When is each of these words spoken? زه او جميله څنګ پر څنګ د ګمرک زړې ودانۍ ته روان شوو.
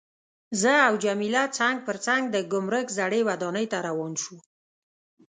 زه 0.61 0.73
او 0.87 0.93
جميله 1.03 1.43
څنګ 1.57 1.77
پر 1.87 1.97
څنګ 2.05 2.23
د 2.29 2.37
ګمرک 2.51 2.87
زړې 2.97 3.21
ودانۍ 3.27 3.65
ته 3.71 3.77
روان 3.87 4.13
شوو. 4.21 4.37